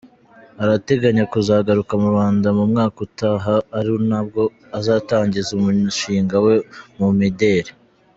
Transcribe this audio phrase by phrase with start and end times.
[0.63, 4.41] Arateganya kuzagaruka mu Rwanda mu mwaka utaha ari nabwo
[4.79, 6.55] azatangiza umushinga we
[6.99, 7.71] mu mideli.